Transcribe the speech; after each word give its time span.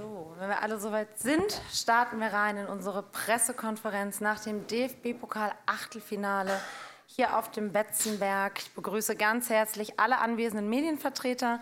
So, 0.00 0.32
wenn 0.38 0.48
wir 0.48 0.62
alle 0.62 0.80
soweit 0.80 1.18
sind, 1.18 1.60
starten 1.70 2.20
wir 2.20 2.28
rein 2.28 2.56
in 2.56 2.66
unsere 2.66 3.02
Pressekonferenz 3.02 4.22
nach 4.22 4.40
dem 4.40 4.66
DFB-Pokal-Achtelfinale 4.66 6.58
hier 7.04 7.36
auf 7.36 7.50
dem 7.50 7.70
Betzenberg. 7.70 8.60
Ich 8.60 8.70
begrüße 8.70 9.14
ganz 9.14 9.50
herzlich 9.50 10.00
alle 10.00 10.16
anwesenden 10.16 10.70
Medienvertreter, 10.70 11.60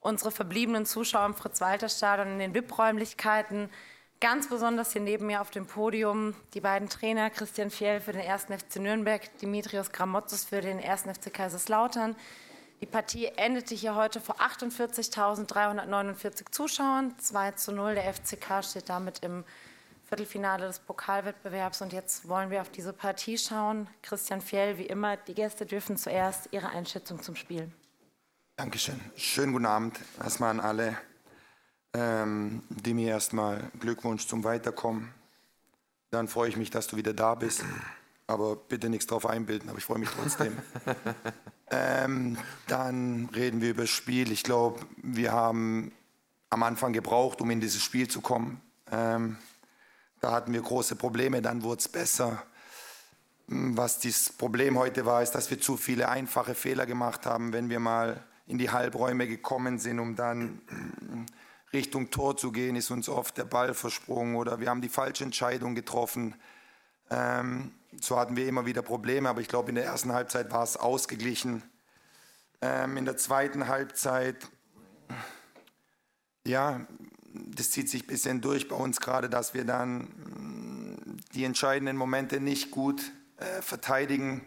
unsere 0.00 0.30
verbliebenen 0.30 0.86
Zuschauer 0.86 1.26
im 1.26 1.34
Fritz-Walter-Stadion 1.34 2.28
in 2.28 2.38
den 2.38 2.54
VIP-Räumlichkeiten. 2.54 3.68
Ganz 4.18 4.48
besonders 4.48 4.92
hier 4.92 5.02
neben 5.02 5.26
mir 5.26 5.42
auf 5.42 5.50
dem 5.50 5.66
Podium 5.66 6.34
die 6.54 6.62
beiden 6.62 6.88
Trainer, 6.88 7.28
Christian 7.28 7.68
Fjell 7.68 8.00
für 8.00 8.12
den 8.12 8.26
1. 8.26 8.44
FC 8.44 8.76
Nürnberg, 8.76 9.20
Dimitrios 9.40 9.92
Gramotzes 9.92 10.46
für 10.46 10.62
den 10.62 10.82
1. 10.82 11.02
FC 11.02 11.34
Kaiserslautern. 11.34 12.16
Die 12.80 12.86
Partie 12.86 13.26
endete 13.26 13.74
hier 13.74 13.94
heute 13.94 14.20
vor 14.20 14.40
48.349 14.40 16.50
Zuschauern. 16.50 17.14
2 17.18 17.52
zu 17.52 17.72
0. 17.72 17.94
Der 17.94 18.12
FCK 18.12 18.62
steht 18.62 18.88
damit 18.88 19.20
im 19.20 19.44
Viertelfinale 20.06 20.66
des 20.66 20.80
Pokalwettbewerbs. 20.80 21.82
Und 21.82 21.92
jetzt 21.92 22.28
wollen 22.28 22.50
wir 22.50 22.60
auf 22.60 22.70
diese 22.70 22.92
Partie 22.92 23.38
schauen. 23.38 23.88
Christian 24.02 24.40
Fjell, 24.40 24.78
wie 24.78 24.86
immer, 24.86 25.16
die 25.16 25.34
Gäste 25.34 25.66
dürfen 25.66 25.96
zuerst 25.96 26.48
ihre 26.52 26.68
Einschätzung 26.68 27.22
zum 27.22 27.36
Spiel. 27.36 27.70
Dankeschön. 28.56 29.00
Schönen 29.16 29.52
guten 29.52 29.66
Abend 29.66 29.98
erstmal 30.22 30.50
an 30.50 30.60
alle. 30.60 30.96
Ähm, 31.92 32.62
Dimi, 32.68 33.06
erstmal 33.06 33.70
Glückwunsch 33.80 34.26
zum 34.26 34.44
Weiterkommen. 34.44 35.12
Dann 36.10 36.28
freue 36.28 36.48
ich 36.48 36.56
mich, 36.56 36.70
dass 36.70 36.86
du 36.86 36.96
wieder 36.96 37.12
da 37.12 37.34
bist. 37.34 37.64
Aber 38.26 38.56
bitte 38.56 38.88
nichts 38.88 39.06
drauf 39.06 39.26
einbilden, 39.26 39.68
aber 39.68 39.78
ich 39.78 39.84
freue 39.84 39.98
mich 39.98 40.08
trotzdem. 40.08 40.56
ähm, 41.70 42.38
dann 42.66 43.28
reden 43.34 43.60
wir 43.60 43.70
über 43.70 43.82
das 43.82 43.90
Spiel. 43.90 44.32
Ich 44.32 44.42
glaube, 44.42 44.80
wir 44.96 45.32
haben 45.32 45.92
am 46.48 46.62
Anfang 46.62 46.92
gebraucht, 46.92 47.40
um 47.40 47.50
in 47.50 47.60
dieses 47.60 47.82
Spiel 47.82 48.08
zu 48.08 48.20
kommen. 48.22 48.60
Ähm, 48.90 49.36
da 50.20 50.32
hatten 50.32 50.52
wir 50.54 50.62
große 50.62 50.96
Probleme, 50.96 51.42
dann 51.42 51.62
wurde 51.62 51.80
es 51.80 51.88
besser. 51.88 52.42
Was 53.46 54.00
das 54.00 54.32
Problem 54.32 54.78
heute 54.78 55.04
war, 55.04 55.22
ist, 55.22 55.32
dass 55.32 55.50
wir 55.50 55.60
zu 55.60 55.76
viele 55.76 56.08
einfache 56.08 56.54
Fehler 56.54 56.86
gemacht 56.86 57.26
haben, 57.26 57.52
wenn 57.52 57.68
wir 57.68 57.78
mal 57.78 58.24
in 58.46 58.56
die 58.56 58.70
Halbräume 58.70 59.26
gekommen 59.26 59.78
sind, 59.78 59.98
um 59.98 60.16
dann 60.16 60.60
Richtung 61.74 62.10
Tor 62.10 62.36
zu 62.38 62.52
gehen, 62.52 62.76
ist 62.76 62.90
uns 62.90 63.08
oft 63.08 63.36
der 63.36 63.44
Ball 63.44 63.74
versprungen 63.74 64.36
oder 64.36 64.60
wir 64.60 64.70
haben 64.70 64.80
die 64.80 64.88
falsche 64.88 65.24
Entscheidung 65.24 65.74
getroffen. 65.74 66.34
Ähm, 67.10 67.72
so 68.00 68.18
hatten 68.18 68.36
wir 68.36 68.46
immer 68.46 68.66
wieder 68.66 68.82
Probleme, 68.82 69.28
aber 69.28 69.40
ich 69.40 69.48
glaube, 69.48 69.68
in 69.70 69.74
der 69.74 69.84
ersten 69.84 70.12
Halbzeit 70.12 70.50
war 70.52 70.62
es 70.62 70.76
ausgeglichen. 70.76 71.62
Ähm, 72.60 72.96
in 72.96 73.04
der 73.04 73.16
zweiten 73.16 73.68
Halbzeit, 73.68 74.48
ja, 76.46 76.86
das 77.34 77.70
zieht 77.70 77.90
sich 77.90 78.04
ein 78.04 78.06
bisschen 78.06 78.40
durch 78.40 78.68
bei 78.68 78.76
uns 78.76 79.00
gerade, 79.00 79.28
dass 79.28 79.54
wir 79.54 79.64
dann 79.64 80.02
mm, 80.02 81.16
die 81.34 81.44
entscheidenden 81.44 81.96
Momente 81.96 82.40
nicht 82.40 82.70
gut 82.70 83.12
äh, 83.36 83.60
verteidigen. 83.60 84.42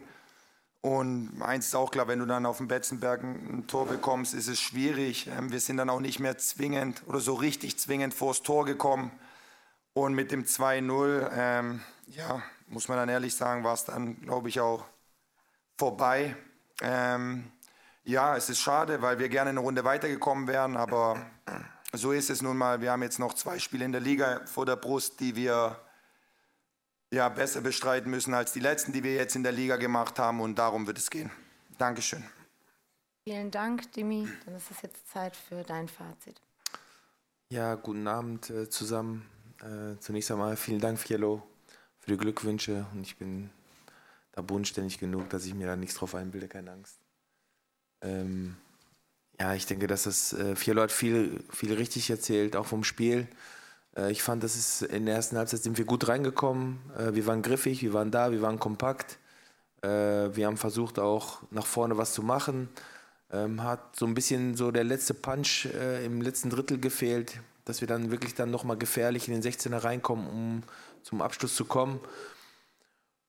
Und 0.80 1.42
eins 1.42 1.66
ist 1.66 1.74
auch 1.74 1.90
klar, 1.90 2.08
wenn 2.08 2.20
du 2.20 2.26
dann 2.26 2.46
auf 2.46 2.58
dem 2.58 2.68
Betzenberg 2.68 3.22
ein 3.22 3.66
Tor 3.66 3.86
bekommst, 3.86 4.32
ist 4.32 4.48
es 4.48 4.60
schwierig. 4.60 5.28
Ähm, 5.28 5.52
wir 5.52 5.60
sind 5.60 5.76
dann 5.76 5.90
auch 5.90 6.00
nicht 6.00 6.20
mehr 6.20 6.38
zwingend 6.38 7.02
oder 7.06 7.20
so 7.20 7.34
richtig 7.34 7.78
zwingend 7.78 8.14
vors 8.14 8.42
Tor 8.42 8.64
gekommen. 8.64 9.10
Und 9.92 10.14
mit 10.14 10.30
dem 10.30 10.44
2-0, 10.44 11.30
ähm, 11.32 11.80
ja, 12.10 12.42
muss 12.66 12.88
man 12.88 12.98
dann 12.98 13.08
ehrlich 13.08 13.34
sagen, 13.34 13.64
war 13.64 13.74
es 13.74 13.84
dann, 13.84 14.20
glaube 14.20 14.48
ich, 14.48 14.60
auch 14.60 14.84
vorbei. 15.76 16.36
Ähm, 16.80 17.50
ja, 18.04 18.36
es 18.36 18.48
ist 18.48 18.60
schade, 18.60 19.02
weil 19.02 19.18
wir 19.18 19.28
gerne 19.28 19.50
eine 19.50 19.60
Runde 19.60 19.84
weitergekommen 19.84 20.46
wären, 20.46 20.76
aber 20.76 21.20
so 21.92 22.12
ist 22.12 22.30
es 22.30 22.42
nun 22.42 22.56
mal. 22.56 22.80
Wir 22.80 22.92
haben 22.92 23.02
jetzt 23.02 23.18
noch 23.18 23.34
zwei 23.34 23.58
Spiele 23.58 23.84
in 23.84 23.92
der 23.92 24.00
Liga 24.00 24.44
vor 24.46 24.66
der 24.66 24.76
Brust, 24.76 25.20
die 25.20 25.36
wir 25.36 25.78
ja, 27.10 27.28
besser 27.28 27.60
bestreiten 27.60 28.10
müssen 28.10 28.34
als 28.34 28.52
die 28.52 28.60
letzten, 28.60 28.92
die 28.92 29.02
wir 29.02 29.14
jetzt 29.14 29.34
in 29.36 29.42
der 29.42 29.52
Liga 29.52 29.76
gemacht 29.76 30.18
haben 30.18 30.40
und 30.40 30.58
darum 30.58 30.86
wird 30.86 30.98
es 30.98 31.10
gehen. 31.10 31.30
Dankeschön. 31.78 32.24
Vielen 33.24 33.50
Dank, 33.50 33.92
Dimi. 33.92 34.28
Dann 34.44 34.56
ist 34.56 34.70
es 34.70 34.82
jetzt 34.82 35.08
Zeit 35.10 35.36
für 35.36 35.62
dein 35.62 35.88
Fazit. 35.88 36.40
Ja, 37.50 37.74
guten 37.76 38.06
Abend 38.06 38.50
äh, 38.50 38.68
zusammen. 38.68 39.26
Äh, 39.60 39.98
zunächst 40.00 40.30
einmal 40.30 40.56
vielen 40.56 40.80
Dank, 40.80 40.98
Fiello, 40.98 41.42
für 42.08 42.16
Glückwünsche 42.16 42.86
und 42.94 43.02
ich 43.02 43.16
bin 43.16 43.50
da 44.32 44.40
bodenständig 44.40 44.98
genug, 44.98 45.28
dass 45.28 45.44
ich 45.44 45.54
mir 45.54 45.66
da 45.66 45.76
nichts 45.76 45.96
drauf 45.96 46.14
einbilde, 46.14 46.48
keine 46.48 46.72
Angst. 46.72 46.96
Ähm, 48.00 48.56
ja, 49.38 49.54
ich 49.54 49.66
denke, 49.66 49.86
dass 49.86 50.04
das 50.04 50.32
äh, 50.32 50.56
Fiello 50.56 50.80
hat 50.80 50.90
viel, 50.90 51.44
viel 51.50 51.74
richtig 51.74 52.08
erzählt, 52.08 52.56
auch 52.56 52.66
vom 52.66 52.82
Spiel. 52.82 53.28
Äh, 53.94 54.10
ich 54.10 54.22
fand, 54.22 54.42
dass 54.42 54.56
es 54.56 54.80
in 54.80 55.04
der 55.04 55.16
ersten 55.16 55.36
Halbzeit 55.36 55.60
sind 55.60 55.76
wir 55.76 55.84
gut 55.84 56.08
reingekommen. 56.08 56.78
Äh, 56.96 57.14
wir 57.14 57.26
waren 57.26 57.42
griffig, 57.42 57.82
wir 57.82 57.92
waren 57.92 58.10
da, 58.10 58.32
wir 58.32 58.40
waren 58.40 58.58
kompakt. 58.58 59.18
Äh, 59.82 59.88
wir 59.88 60.46
haben 60.46 60.56
versucht 60.56 60.98
auch 60.98 61.42
nach 61.50 61.66
vorne 61.66 61.98
was 61.98 62.14
zu 62.14 62.22
machen. 62.22 62.70
Ähm, 63.30 63.62
hat 63.62 63.96
so 63.96 64.06
ein 64.06 64.14
bisschen 64.14 64.56
so 64.56 64.70
der 64.70 64.84
letzte 64.84 65.12
Punch 65.12 65.66
äh, 65.66 66.06
im 66.06 66.22
letzten 66.22 66.48
Drittel 66.48 66.80
gefehlt, 66.80 67.40
dass 67.66 67.82
wir 67.82 67.88
dann 67.88 68.10
wirklich 68.10 68.34
dann 68.34 68.50
nochmal 68.50 68.78
gefährlich 68.78 69.28
in 69.28 69.38
den 69.38 69.42
16er 69.42 69.84
reinkommen, 69.84 70.26
um 70.26 70.62
zum 71.08 71.22
Abschluss 71.22 71.56
zu 71.56 71.64
kommen. 71.64 72.00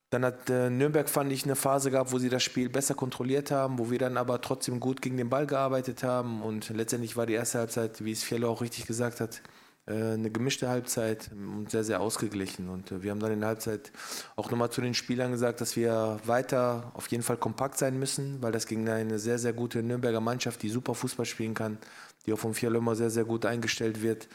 Dann 0.09 0.25
hat 0.25 0.49
äh, 0.49 0.69
Nürnberg, 0.69 1.07
fand 1.07 1.31
ich, 1.31 1.43
eine 1.43 1.55
Phase 1.55 1.91
gehabt, 1.91 2.11
wo 2.11 2.17
sie 2.17 2.29
das 2.29 2.41
Spiel 2.43 2.67
besser 2.67 2.95
kontrolliert 2.95 3.51
haben, 3.51 3.77
wo 3.77 3.91
wir 3.91 3.99
dann 3.99 4.17
aber 4.17 4.41
trotzdem 4.41 4.79
gut 4.79 5.01
gegen 5.01 5.17
den 5.17 5.29
Ball 5.29 5.45
gearbeitet 5.45 6.03
haben. 6.03 6.41
Und 6.41 6.69
letztendlich 6.69 7.15
war 7.15 7.27
die 7.27 7.33
erste 7.33 7.59
Halbzeit, 7.59 8.03
wie 8.03 8.11
es 8.11 8.23
Fiello 8.23 8.49
auch 8.49 8.61
richtig 8.61 8.87
gesagt 8.87 9.19
hat, 9.19 9.41
äh, 9.85 10.13
eine 10.13 10.31
gemischte 10.31 10.67
Halbzeit 10.67 11.29
und 11.31 11.69
sehr, 11.69 11.83
sehr 11.83 12.01
ausgeglichen. 12.01 12.69
Und 12.69 12.91
äh, 12.91 13.03
wir 13.03 13.11
haben 13.11 13.19
dann 13.19 13.31
in 13.31 13.41
der 13.41 13.49
Halbzeit 13.49 13.91
auch 14.35 14.49
nochmal 14.49 14.71
zu 14.71 14.81
den 14.81 14.95
Spielern 14.95 15.31
gesagt, 15.31 15.61
dass 15.61 15.75
wir 15.75 16.19
weiter 16.25 16.91
auf 16.95 17.07
jeden 17.07 17.23
Fall 17.23 17.37
kompakt 17.37 17.77
sein 17.77 17.99
müssen, 17.99 18.41
weil 18.41 18.51
das 18.51 18.65
gegen 18.65 18.89
eine 18.89 19.19
sehr, 19.19 19.37
sehr 19.37 19.53
gute 19.53 19.83
Nürnberger 19.83 20.21
Mannschaft, 20.21 20.63
die 20.63 20.69
super 20.69 20.95
Fußball 20.95 21.27
spielen 21.27 21.53
kann, 21.53 21.77
die 22.25 22.33
auch 22.33 22.39
vom 22.39 22.55
Fiello 22.55 22.79
immer 22.79 22.95
sehr, 22.95 23.11
sehr 23.11 23.25
gut 23.25 23.45
eingestellt 23.45 24.01
wird, 24.01 24.27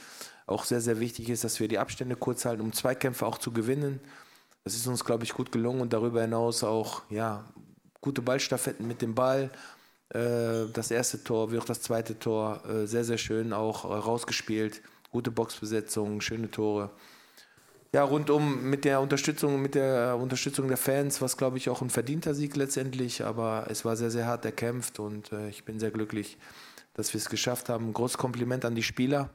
auch 0.47 0.65
sehr, 0.65 0.81
sehr 0.81 1.01
wichtig 1.01 1.31
ist, 1.31 1.45
dass 1.45 1.61
wir 1.61 1.69
die 1.69 1.79
Abstände 1.79 2.17
kurz 2.17 2.45
halten, 2.45 2.63
um 2.63 2.73
Zweikämpfe 2.73 3.27
auch 3.27 3.39
zu 3.39 3.51
gewinnen. 3.51 4.01
Das 4.65 4.75
ist 4.75 4.87
uns, 4.87 5.05
glaube 5.05 5.25
ich, 5.25 5.33
gut 5.33 5.53
gelungen 5.53 5.81
und 5.81 5.93
darüber 5.93 6.23
hinaus 6.23 6.65
auch 6.65 7.03
ja, 7.11 7.45
gute 8.01 8.23
Ballstaffetten 8.23 8.87
mit 8.87 9.03
dem 9.03 9.15
Ball. 9.15 9.51
Äh, 10.11 10.67
das 10.73 10.91
erste 10.91 11.23
Tor 11.25 11.53
wie 11.53 11.59
auch 11.59 11.65
das 11.65 11.81
zweite 11.81 12.19
Tor 12.19 12.63
äh, 12.69 12.87
sehr, 12.87 13.05
sehr 13.05 13.19
schön 13.19 13.53
auch 13.53 13.85
äh, 13.85 13.95
rausgespielt. 13.95 14.83
Gute 15.11 15.31
Boxbesetzung, 15.31 16.21
schöne 16.21 16.51
Tore. 16.51 16.91
Ja, 17.93 18.03
rundum 18.03 18.69
mit 18.69 18.85
der 18.85 19.01
Unterstützung, 19.01 19.63
mit 19.63 19.77
der 19.77 20.17
Unterstützung 20.21 20.67
der 20.67 20.77
Fans, 20.77 21.23
was 21.23 21.37
glaube 21.37 21.59
ich 21.59 21.71
auch 21.71 21.81
ein 21.81 21.91
verdienter 21.91 22.35
Sieg 22.35 22.57
letztendlich, 22.57 23.25
aber 23.25 23.67
es 23.71 23.85
war 23.85 23.97
sehr, 23.97 24.11
sehr 24.11 24.27
hart 24.27 24.45
erkämpft 24.45 24.99
und 24.99 25.31
ich 25.49 25.65
bin 25.65 25.79
sehr 25.79 25.93
glücklich, 25.93 26.37
dass 26.95 27.15
wir 27.15 27.19
es 27.19 27.29
geschafft 27.29 27.69
haben. 27.69 27.93
Großes 27.93 28.19
Kompliment 28.19 28.65
an 28.65 28.75
die 28.75 28.83
Spieler. 28.83 29.31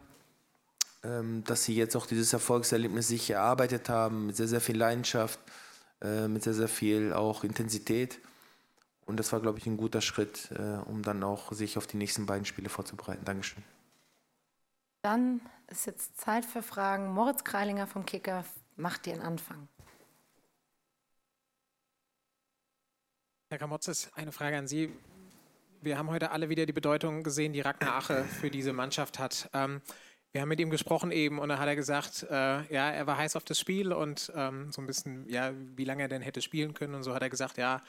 Ähm, 1.01 1.43
dass 1.45 1.63
sie 1.63 1.75
jetzt 1.75 1.95
auch 1.95 2.05
dieses 2.05 2.33
Erfolgserlebnis 2.33 3.07
sich 3.07 3.29
erarbeitet 3.29 3.87
haben, 3.87 4.25
mit 4.25 4.35
sehr, 4.35 4.49
sehr 4.49 4.59
viel 4.59 4.77
Leidenschaft, 4.77 5.39
äh, 6.01 6.27
mit 6.27 6.43
sehr, 6.43 6.53
sehr 6.53 6.67
viel 6.67 7.13
auch 7.13 7.45
Intensität. 7.45 8.19
Und 9.05 9.17
das 9.17 9.31
war, 9.31 9.39
glaube 9.39 9.59
ich, 9.59 9.65
ein 9.65 9.77
guter 9.77 10.01
Schritt, 10.01 10.51
äh, 10.51 10.77
um 10.85 11.01
dann 11.01 11.23
auch 11.23 11.53
sich 11.53 11.77
auf 11.77 11.87
die 11.87 11.95
nächsten 11.95 12.25
beiden 12.25 12.45
Spiele 12.45 12.67
vorzubereiten. 12.67 13.23
Dankeschön. 13.23 13.63
Dann 15.01 15.39
ist 15.67 15.85
jetzt 15.85 16.19
Zeit 16.19 16.43
für 16.43 16.61
Fragen. 16.61 17.13
Moritz 17.13 17.45
Kreilinger 17.45 17.87
vom 17.87 18.05
Kicker 18.05 18.43
macht 18.75 19.05
dir 19.05 19.13
einen 19.13 19.21
Anfang. 19.21 19.69
Herr 23.49 23.57
Kramotzes, 23.57 24.11
eine 24.15 24.33
Frage 24.33 24.57
an 24.57 24.67
Sie. 24.67 24.93
Wir 25.81 25.97
haben 25.97 26.09
heute 26.09 26.31
alle 26.31 26.49
wieder 26.49 26.65
die 26.65 26.73
Bedeutung 26.73 27.23
gesehen, 27.23 27.53
die 27.53 27.61
Ragnar 27.61 27.95
Ache 27.95 28.25
für 28.25 28.51
diese 28.51 28.73
Mannschaft 28.73 29.17
hat. 29.17 29.49
Wir 30.31 30.41
haben 30.41 30.49
mit 30.49 30.59
ihm 30.59 30.69
gesprochen 30.69 31.11
eben 31.11 31.39
und 31.39 31.49
da 31.49 31.57
hat 31.57 31.67
er 31.67 31.75
gesagt, 31.75 32.23
äh, 32.29 32.71
ja, 32.71 32.91
er 32.91 33.07
war 33.07 33.17
heiß 33.17 33.35
auf 33.35 33.43
das 33.43 33.59
Spiel 33.59 33.91
und 33.91 34.31
ähm, 34.35 34.71
so 34.71 34.81
ein 34.81 34.85
bisschen, 34.85 35.27
ja, 35.27 35.53
wie 35.75 35.85
lange 35.85 36.03
er 36.03 36.07
denn 36.07 36.21
hätte 36.21 36.41
spielen 36.41 36.75
können 36.75 36.93
und 36.93 37.03
so 37.03 37.15
hat 37.15 37.23
er 37.23 37.29
gesagt, 37.29 37.57
ja, 37.57 37.81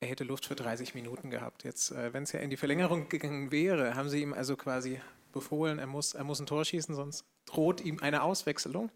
er 0.00 0.08
hätte 0.08 0.24
Luft 0.24 0.44
für 0.44 0.54
30 0.54 0.94
Minuten 0.94 1.30
gehabt. 1.30 1.64
Jetzt, 1.64 1.92
äh, 1.92 2.12
wenn 2.12 2.24
es 2.24 2.32
ja 2.32 2.40
in 2.40 2.50
die 2.50 2.58
Verlängerung 2.58 3.08
gegangen 3.08 3.50
wäre, 3.50 3.94
haben 3.94 4.10
sie 4.10 4.20
ihm 4.20 4.34
also 4.34 4.56
quasi 4.56 5.00
befohlen, 5.32 5.78
er 5.78 5.86
muss, 5.86 6.12
er 6.12 6.24
muss 6.24 6.38
ein 6.38 6.46
Tor 6.46 6.64
schießen, 6.64 6.94
sonst 6.94 7.24
droht 7.46 7.80
ihm 7.80 8.00
eine 8.00 8.22
Auswechslung. 8.22 8.90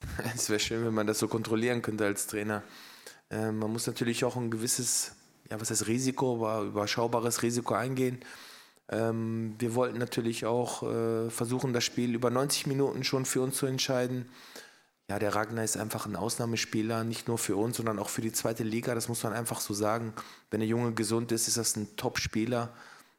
Es 0.34 0.48
wäre 0.48 0.60
schön, 0.60 0.84
wenn 0.86 0.94
man 0.94 1.06
das 1.06 1.18
so 1.18 1.28
kontrollieren 1.28 1.82
könnte 1.82 2.06
als 2.06 2.26
Trainer. 2.26 2.62
Äh, 3.30 3.52
man 3.52 3.70
muss 3.70 3.86
natürlich 3.86 4.24
auch 4.24 4.36
ein 4.36 4.50
gewisses, 4.50 5.12
ja, 5.50 5.60
was 5.60 5.70
heißt 5.70 5.86
Risiko, 5.86 6.36
aber 6.36 6.62
überschaubares 6.62 7.42
Risiko 7.42 7.74
eingehen. 7.74 8.20
Ähm, 8.90 9.54
wir 9.58 9.74
wollten 9.74 9.98
natürlich 9.98 10.44
auch 10.46 10.82
äh, 10.82 11.30
versuchen, 11.30 11.72
das 11.72 11.84
Spiel 11.84 12.14
über 12.14 12.30
90 12.30 12.66
Minuten 12.66 13.04
schon 13.04 13.24
für 13.24 13.40
uns 13.40 13.56
zu 13.56 13.66
entscheiden. 13.66 14.28
Ja, 15.08 15.18
der 15.18 15.34
Ragnar 15.34 15.64
ist 15.64 15.76
einfach 15.76 16.06
ein 16.06 16.16
Ausnahmespieler, 16.16 17.04
nicht 17.04 17.28
nur 17.28 17.38
für 17.38 17.56
uns, 17.56 17.76
sondern 17.76 17.98
auch 17.98 18.08
für 18.08 18.20
die 18.20 18.32
zweite 18.32 18.62
Liga. 18.62 18.94
Das 18.94 19.08
muss 19.08 19.22
man 19.22 19.32
einfach 19.32 19.60
so 19.60 19.74
sagen. 19.74 20.12
Wenn 20.50 20.60
der 20.60 20.68
Junge 20.68 20.92
gesund 20.92 21.32
ist, 21.32 21.48
ist 21.48 21.56
das 21.56 21.76
ein 21.76 21.96
Top-Spieler. 21.96 22.72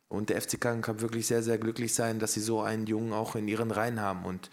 Und 0.07 0.29
der 0.29 0.41
FC 0.41 0.59
kann 0.59 0.83
wirklich 1.01 1.27
sehr, 1.27 1.41
sehr 1.41 1.57
glücklich 1.57 1.93
sein, 1.93 2.19
dass 2.19 2.33
sie 2.33 2.41
so 2.41 2.61
einen 2.61 2.85
Jungen 2.85 3.13
auch 3.13 3.35
in 3.35 3.47
ihren 3.47 3.71
Reihen 3.71 4.01
haben. 4.01 4.25
Und 4.25 4.49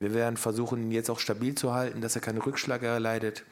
Wir 0.00 0.14
werden 0.14 0.36
versuchen, 0.36 0.82
ihn 0.82 0.90
jetzt 0.90 1.10
auch 1.10 1.20
stabil 1.20 1.54
zu 1.54 1.72
halten, 1.72 2.00
dass 2.00 2.16
er 2.16 2.22
keine 2.22 2.44
Rückschläge 2.44 2.86
erleidet. 2.86 3.44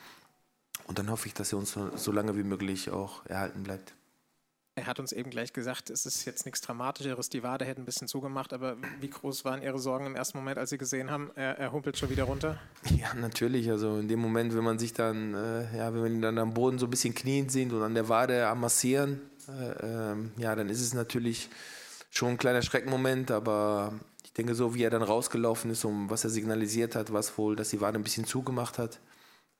Und 0.86 0.98
dann 0.98 1.10
hoffe 1.10 1.28
ich, 1.28 1.34
dass 1.34 1.52
er 1.52 1.58
uns 1.58 1.72
so, 1.72 1.96
so 1.96 2.12
lange 2.12 2.36
wie 2.36 2.42
möglich 2.42 2.90
auch 2.90 3.24
erhalten 3.26 3.62
bleibt. 3.62 3.94
Er 4.76 4.86
hat 4.86 5.00
uns 5.00 5.12
eben 5.12 5.30
gleich 5.30 5.52
gesagt, 5.52 5.90
es 5.90 6.06
ist 6.06 6.24
jetzt 6.24 6.46
nichts 6.46 6.60
Dramatischeres. 6.60 7.28
Die 7.28 7.42
Wade 7.42 7.64
hätte 7.64 7.82
ein 7.82 7.84
bisschen 7.84 8.08
zugemacht, 8.08 8.52
aber 8.52 8.76
wie 9.00 9.10
groß 9.10 9.44
waren 9.44 9.62
Ihre 9.62 9.78
Sorgen 9.78 10.06
im 10.06 10.14
ersten 10.14 10.38
Moment, 10.38 10.58
als 10.58 10.70
Sie 10.70 10.78
gesehen 10.78 11.10
haben, 11.10 11.30
er, 11.34 11.58
er 11.58 11.72
humpelt 11.72 11.98
schon 11.98 12.08
wieder 12.08 12.24
runter? 12.24 12.58
Ja, 12.96 13.12
natürlich. 13.14 13.68
Also 13.68 13.98
in 13.98 14.08
dem 14.08 14.20
Moment, 14.20 14.54
wenn 14.54 14.64
man 14.64 14.78
sich 14.78 14.92
dann, 14.92 15.34
äh, 15.34 15.76
ja, 15.76 15.92
wenn 15.92 16.00
man 16.00 16.12
ihn 16.14 16.22
dann 16.22 16.38
am 16.38 16.54
Boden 16.54 16.78
so 16.78 16.86
ein 16.86 16.90
bisschen 16.90 17.14
knien 17.14 17.48
sieht 17.48 17.72
und 17.72 17.82
an 17.82 17.94
der 17.94 18.08
Wade 18.08 18.46
am 18.46 18.60
Massieren, 18.60 19.20
äh, 19.48 20.12
äh, 20.12 20.16
ja, 20.36 20.54
dann 20.54 20.68
ist 20.68 20.80
es 20.80 20.94
natürlich 20.94 21.50
schon 22.10 22.30
ein 22.30 22.38
kleiner 22.38 22.62
Schreckenmoment, 22.62 23.30
aber 23.30 23.92
ich 24.24 24.32
denke, 24.32 24.54
so 24.54 24.74
wie 24.74 24.84
er 24.84 24.90
dann 24.90 25.02
rausgelaufen 25.02 25.70
ist, 25.72 25.84
um 25.84 26.08
was 26.10 26.24
er 26.24 26.30
signalisiert 26.30 26.94
hat, 26.94 27.12
was 27.12 27.36
wohl, 27.36 27.56
dass 27.56 27.70
die 27.70 27.80
Wade 27.80 27.98
ein 27.98 28.04
bisschen 28.04 28.24
zugemacht 28.24 28.78
hat. 28.78 29.00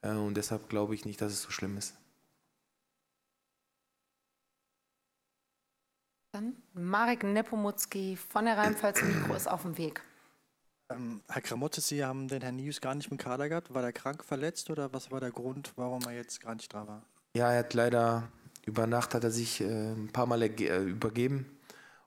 Äh, 0.03 0.13
und 0.13 0.37
deshalb 0.37 0.69
glaube 0.69 0.95
ich 0.95 1.05
nicht, 1.05 1.21
dass 1.21 1.33
es 1.33 1.43
so 1.43 1.51
schlimm 1.51 1.77
ist. 1.77 1.95
Dann 6.33 6.57
Marek 6.75 7.25
Nepomutski 7.25 8.17
von 8.17 8.45
der 8.45 8.57
Rheinpfalz 8.57 9.03
Mikro 9.03 9.35
ist 9.35 9.49
auf 9.49 9.63
dem 9.63 9.77
Weg. 9.77 10.03
Ähm, 10.89 11.23
Herr 11.29 11.43
Kramotte, 11.43 11.81
Sie 11.81 12.05
haben 12.05 12.29
den 12.29 12.43
Herrn 12.43 12.57
Nius 12.57 12.81
gar 12.81 12.95
nicht 12.95 13.11
im 13.11 13.19
Kader 13.19 13.49
gehabt. 13.49 13.75
War 13.75 13.83
der 13.83 13.93
krank, 13.93 14.25
verletzt 14.25 14.71
oder 14.71 14.93
was 14.93 15.11
war 15.11 15.21
der 15.21 15.33
Grund, 15.33 15.73
warum 15.77 16.03
er 16.03 16.13
jetzt 16.13 16.41
gar 16.41 16.55
nicht 16.55 16.73
da 16.73 16.87
war? 16.87 17.03
Ja, 17.35 17.53
er 17.53 17.61
hat 17.61 17.75
leider 17.75 18.29
über 18.65 18.87
Nacht 18.87 19.15
hat 19.15 19.25
er 19.25 19.31
sich 19.31 19.61
äh, 19.61 19.93
ein 19.93 20.11
paar 20.13 20.27
Mal 20.27 20.43
äh, 20.43 20.83
übergeben. 20.85 21.47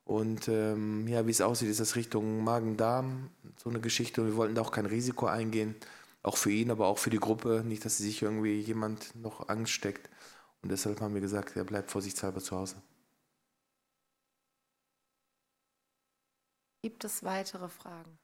Und 0.05 0.47
ähm, 0.47 1.07
ja, 1.07 1.25
wie 1.27 1.31
es 1.31 1.41
aussieht, 1.41 1.69
ist 1.69 1.79
das 1.79 1.95
Richtung 1.95 2.43
Magen-Darm 2.43 3.29
so 3.57 3.69
eine 3.69 3.79
Geschichte. 3.79 4.21
Und 4.21 4.27
wir 4.27 4.35
wollten 4.37 4.55
da 4.55 4.61
auch 4.61 4.71
kein 4.71 4.85
Risiko 4.85 5.25
eingehen. 5.25 5.75
Auch 6.23 6.37
für 6.37 6.51
ihn, 6.51 6.71
aber 6.71 6.87
auch 6.87 6.97
für 6.97 7.09
die 7.09 7.19
Gruppe. 7.19 7.63
Nicht, 7.65 7.83
dass 7.83 7.97
sich 7.97 8.21
irgendwie 8.21 8.59
jemand 8.59 9.15
noch 9.15 9.49
Angst 9.49 9.73
steckt. 9.73 10.09
Und 10.61 10.71
deshalb 10.71 11.01
haben 11.01 11.13
wir 11.13 11.21
gesagt, 11.21 11.57
er 11.57 11.65
bleibt 11.65 11.91
vorsichtshalber 11.91 12.39
zu 12.39 12.55
Hause. 12.55 12.75
Gibt 16.83 17.05
es 17.05 17.23
weitere 17.23 17.69
Fragen? 17.69 18.19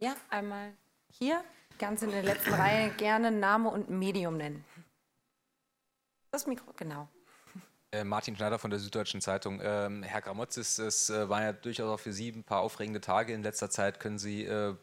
Ja, 0.00 0.16
einmal 0.28 0.72
hier, 1.08 1.44
ganz 1.78 2.02
in 2.02 2.10
der 2.10 2.24
letzten 2.24 2.52
Reihe, 2.52 2.90
gerne 2.96 3.30
Name 3.30 3.70
und 3.70 3.88
Medium 3.88 4.36
nennen. 4.36 4.64
Das 6.32 6.48
Mikro, 6.48 6.72
genau. 6.76 7.08
Äh, 7.92 8.02
Martin 8.02 8.34
Schneider 8.34 8.58
von 8.58 8.72
der 8.72 8.80
Süddeutschen 8.80 9.20
Zeitung. 9.20 9.60
Ähm, 9.62 10.02
Herr 10.02 10.20
Gramotzis, 10.20 10.80
es 10.80 11.10
äh, 11.10 11.28
waren 11.28 11.44
ja 11.44 11.52
durchaus 11.52 11.94
auch 11.94 12.00
für 12.02 12.12
Sie 12.12 12.30
ein 12.30 12.42
paar 12.42 12.58
aufregende 12.58 13.00
Tage 13.00 13.32
in 13.32 13.44
letzter 13.44 13.70
Zeit. 13.70 14.00
Können 14.00 14.18
Sie 14.18 14.42
äh, 14.42 14.74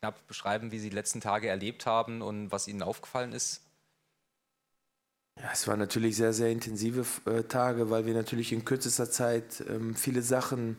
knapp 0.00 0.26
beschreiben, 0.26 0.72
wie 0.72 0.80
Sie 0.80 0.90
die 0.90 0.96
letzten 0.96 1.20
Tage 1.20 1.46
erlebt 1.46 1.86
haben 1.86 2.22
und 2.22 2.50
was 2.50 2.66
Ihnen 2.66 2.82
aufgefallen 2.82 3.32
ist? 3.32 3.62
Ja, 5.40 5.50
es 5.52 5.68
waren 5.68 5.78
natürlich 5.78 6.16
sehr, 6.16 6.32
sehr 6.32 6.50
intensive 6.50 7.06
äh, 7.30 7.44
Tage, 7.44 7.88
weil 7.88 8.04
wir 8.04 8.14
natürlich 8.14 8.52
in 8.52 8.64
kürzester 8.64 9.08
Zeit 9.08 9.62
ähm, 9.68 9.94
viele 9.94 10.22
Sachen 10.22 10.76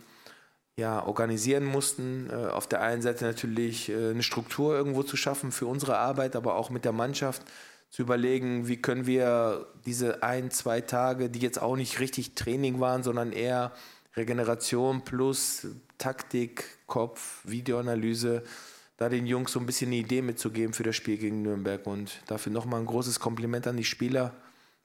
ja, 0.77 1.05
organisieren 1.05 1.65
mussten. 1.65 2.29
Äh, 2.29 2.47
auf 2.47 2.67
der 2.67 2.81
einen 2.81 3.01
Seite 3.01 3.25
natürlich 3.25 3.89
äh, 3.89 4.11
eine 4.11 4.23
Struktur 4.23 4.75
irgendwo 4.75 5.03
zu 5.03 5.17
schaffen 5.17 5.51
für 5.51 5.67
unsere 5.67 5.97
Arbeit, 5.97 6.35
aber 6.35 6.55
auch 6.55 6.69
mit 6.69 6.85
der 6.85 6.91
Mannschaft 6.91 7.43
zu 7.89 8.01
überlegen, 8.01 8.67
wie 8.67 8.81
können 8.81 9.05
wir 9.05 9.67
diese 9.85 10.21
ein, 10.21 10.51
zwei 10.51 10.81
Tage, 10.81 11.29
die 11.29 11.39
jetzt 11.39 11.61
auch 11.61 11.77
nicht 11.77 11.99
richtig 11.99 12.35
Training 12.35 12.79
waren, 12.79 13.03
sondern 13.03 13.31
eher 13.31 13.71
Regeneration 14.17 15.03
plus 15.03 15.67
Taktik, 15.97 16.65
Kopf, 16.87 17.41
Videoanalyse, 17.45 18.43
da 18.97 19.07
den 19.07 19.25
Jungs 19.27 19.53
so 19.53 19.59
ein 19.59 19.65
bisschen 19.65 19.87
eine 19.87 19.97
Idee 19.97 20.21
mitzugeben 20.21 20.73
für 20.73 20.83
das 20.83 20.95
Spiel 20.95 21.17
gegen 21.17 21.41
Nürnberg. 21.41 21.85
Und 21.87 22.19
dafür 22.27 22.51
nochmal 22.51 22.81
ein 22.81 22.85
großes 22.85 23.19
Kompliment 23.19 23.67
an 23.67 23.77
die 23.77 23.85
Spieler. 23.85 24.33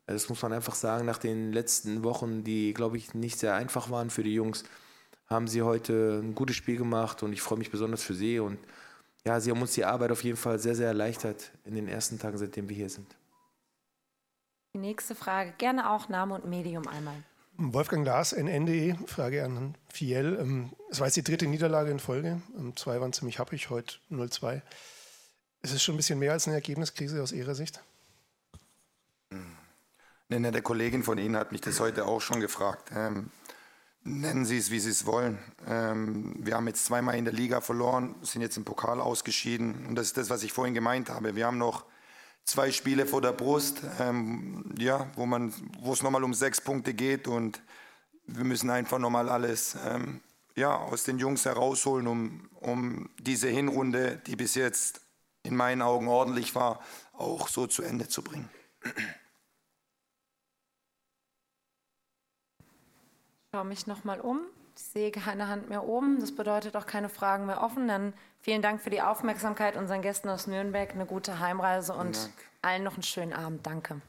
Das 0.07 0.29
muss 0.29 0.43
man 0.43 0.53
einfach 0.53 0.75
sagen, 0.75 1.07
nach 1.07 1.19
den 1.19 1.53
letzten 1.53 2.05
Wochen, 2.05 2.45
die, 2.45 2.75
glaube 2.75 2.97
ich, 2.97 3.15
nicht 3.15 3.39
sehr 3.39 3.55
einfach 3.55 3.91
waren 3.91 4.11
für 4.11 4.25
die 4.25 4.35
Jungs 4.35 4.65
haben 5.31 5.47
sie 5.47 5.62
heute 5.62 6.21
ein 6.23 6.35
gutes 6.35 6.56
Spiel 6.56 6.77
gemacht 6.77 7.23
und 7.23 7.32
ich 7.32 7.41
freue 7.41 7.59
mich 7.59 7.71
besonders 7.71 8.03
für 8.03 8.15
sie. 8.15 8.41
Und 8.41 8.59
ja, 9.25 9.38
sie 9.41 9.50
haben 9.50 9.62
uns 9.62 9.75
die 9.75 9.85
Arbeit 9.85 10.11
auf 10.11 10.25
jeden 10.25 10.37
Fall 10.37 10.59
sehr, 10.59 10.75
sehr 10.75 10.88
erleichtert 10.88 11.53
in 11.65 11.75
den 11.75 11.88
ersten 11.88 12.19
Tagen, 12.19 12.37
seitdem 12.37 12.69
wir 12.69 12.77
hier 12.77 12.91
sind. 12.91 13.06
Die 14.75 14.79
nächste 14.79 15.15
Frage, 15.15 15.53
gerne 15.59 15.91
auch 15.91 16.09
Name 16.09 16.35
und 16.35 16.47
Medium 16.47 16.87
einmal. 16.88 17.17
Wolfgang 17.56 18.06
Lars, 18.06 18.32
NNDE, 18.32 18.97
Frage 19.06 19.44
an 19.44 19.75
Fiel. 19.93 20.38
Ähm, 20.41 20.71
es 20.91 20.99
war 20.99 21.06
jetzt 21.06 21.17
die 21.17 21.25
dritte 21.25 21.47
Niederlage 21.47 21.91
in 21.91 21.99
Folge. 21.99 22.41
Ähm, 22.56 22.76
zwei 22.76 23.00
waren 23.00 23.12
ziemlich 23.12 23.38
happig, 23.38 23.71
heute 23.71 23.97
0-2. 24.11 24.62
Ist 25.62 25.75
es 25.75 25.83
schon 25.83 25.94
ein 25.94 25.99
bisschen 25.99 26.19
mehr 26.19 26.33
als 26.33 26.47
eine 26.47 26.55
Ergebniskrise 26.55 27.23
aus 27.23 27.33
Ihrer 27.33 27.55
Sicht? 27.55 27.83
Eine 30.31 30.53
der 30.53 30.62
Kollegin 30.62 31.03
von 31.03 31.19
Ihnen 31.19 31.37
hat 31.37 31.53
mich 31.53 31.61
das 31.61 31.81
heute 31.81 32.06
auch 32.06 32.21
schon 32.21 32.41
gefragt. 32.41 32.91
Ähm, 32.94 33.31
Nennen 34.02 34.47
Sie 34.47 34.56
es, 34.56 34.70
wie 34.70 34.81
Sie 34.81 34.91
es 34.91 35.05
wollen. 35.05 35.38
Ähm, 35.67 36.35
wir 36.38 36.55
haben 36.55 36.67
jetzt 36.67 36.87
zweimal 36.87 37.17
in 37.17 37.26
der 37.26 37.35
Liga 37.35 37.61
verloren, 37.61 38.14
sind 38.23 38.41
jetzt 38.41 38.56
im 38.56 38.64
Pokal 38.64 38.99
ausgeschieden. 38.99 39.87
Und 39.87 39.94
das 39.94 40.06
ist 40.06 40.17
das, 40.17 40.31
was 40.31 40.43
ich 40.43 40.52
vorhin 40.52 40.73
gemeint 40.73 41.11
habe. 41.11 41.37
Wir 41.37 41.47
haben 41.47 41.58
noch 41.58 41.85
zwei 42.44 42.73
Spiele 42.73 43.05
vor 43.05 43.20
der 43.20 43.32
Brust, 43.32 43.82
ähm, 43.99 44.75
ja, 44.79 45.11
wo, 45.17 45.26
man, 45.26 45.52
wo 45.81 45.93
es 45.93 46.02
nochmal 46.02 46.25
um 46.25 46.32
sechs 46.32 46.62
Punkte 46.62 46.94
geht. 46.94 47.29
Und 47.29 47.61
wir 48.26 48.44
müssen 48.44 48.70
einfach 48.70 48.99
nochmal 48.99 49.29
alles 49.29 49.76
ähm, 49.87 50.23
ja, 50.56 50.75
aus 50.76 51.05
den 51.05 51.19
Jungs 51.19 51.44
herausholen, 51.44 52.06
um, 52.06 52.49
um 52.55 53.11
diese 53.19 53.49
Hinrunde, 53.49 54.20
die 54.26 54.37
bis 54.37 54.55
jetzt 54.55 55.02
in 55.43 55.56
meinen 55.56 55.82
Augen 55.82 56.08
ordentlich 56.08 56.55
war, 56.55 56.81
auch 57.12 57.49
so 57.49 57.67
zu 57.67 57.82
Ende 57.82 58.08
zu 58.08 58.23
bringen. 58.23 58.49
Schaue 63.52 63.64
mich 63.64 63.87
nochmal 63.87 64.20
um. 64.20 64.41
Ich 64.76 64.85
sehe 64.85 65.11
keine 65.11 65.49
Hand 65.49 65.69
mehr 65.69 65.85
oben. 65.85 66.20
Das 66.20 66.35
bedeutet 66.35 66.76
auch 66.76 66.87
keine 66.87 67.08
Fragen 67.08 67.47
mehr 67.47 67.62
offen. 67.62 67.88
Dann 67.88 68.14
vielen 68.41 68.62
Dank 68.62 68.81
für 68.81 68.91
die 68.91 69.02
Aufmerksamkeit 69.02 69.76
unseren 69.76 70.02
Gästen 70.02 70.29
aus 70.29 70.47
Nürnberg. 70.47 70.93
Eine 70.93 71.05
gute 71.05 71.41
Heimreise 71.41 71.93
und 71.93 72.31
allen 72.62 72.85
noch 72.85 72.94
einen 72.94 73.02
schönen 73.02 73.32
Abend. 73.32 73.67
Danke. 73.67 74.00